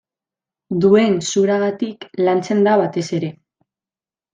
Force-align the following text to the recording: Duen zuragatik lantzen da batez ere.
Duen 0.85 1.19
zuragatik 1.33 2.09
lantzen 2.29 2.67
da 2.71 2.77
batez 2.85 3.09
ere. 3.23 3.35